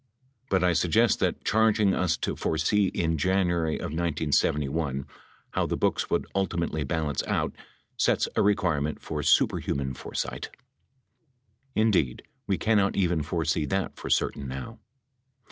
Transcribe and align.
But 0.49 0.63
I 0.63 0.73
suggest 0.73 1.19
that 1.19 1.45
charging 1.45 1.93
us 1.93 2.17
to 2.25 2.35
foresee 2.35 2.87
in 2.87 3.19
Jan 3.19 3.49
uary 3.49 3.75
of 3.75 3.91
1971 3.93 5.05
how 5.51 5.67
the 5.67 5.77
books 5.77 6.09
would 6.09 6.25
ultimately 6.33 6.83
balance 6.83 7.21
out 7.27 7.55
sets 7.97 8.27
a 8.35 8.41
requirement 8.41 8.99
for 8.99 9.21
superhuman 9.21 9.93
foresight. 9.93 10.49
Indeed, 11.75 12.23
we 12.47 12.57
cannot 12.57 12.95
even 12.95 13.21
foresee 13.21 13.65
that 13.65 13.95
for 13.95 14.09
certain 14.09 14.47
now. 14.47 14.79